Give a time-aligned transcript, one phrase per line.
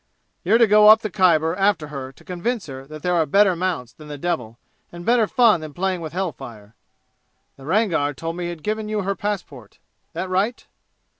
[0.43, 3.55] You're to go up the Khyber after her to convince her that there are better
[3.55, 4.57] mounts than the devil
[4.91, 6.73] and better fun than playing with hell fire!
[7.55, 9.77] The Rangar told me he had given you her passport
[10.13, 10.65] that right?"